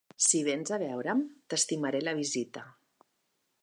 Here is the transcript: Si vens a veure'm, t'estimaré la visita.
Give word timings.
Si 0.27 0.39
vens 0.47 0.71
a 0.77 0.79
veure'm, 0.85 1.21
t'estimaré 1.53 2.05
la 2.09 2.17
visita. 2.25 2.69